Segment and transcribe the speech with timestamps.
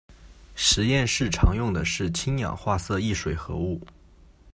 [0.55, 3.79] 实验室常用的是氢氧化铯一水合物。